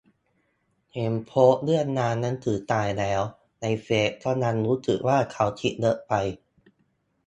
[0.93, 3.21] เห็นโพสต์เรื่องงานหนังสือตายแล้ว
[3.61, 6.13] ในเฟสก็ยังรู้สึกว่าเค้าคิดเยอะไป